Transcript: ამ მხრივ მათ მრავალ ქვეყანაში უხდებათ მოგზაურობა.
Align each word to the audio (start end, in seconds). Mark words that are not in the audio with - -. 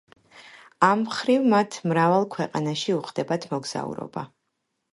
ამ 0.87 1.01
მხრივ 1.03 1.45
მათ 1.51 1.77
მრავალ 1.91 2.25
ქვეყანაში 2.37 2.97
უხდებათ 3.01 3.49
მოგზაურობა. 3.55 4.29